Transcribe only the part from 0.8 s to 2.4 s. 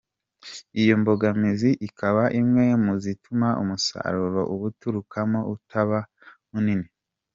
Iyo mbogamizi ikaba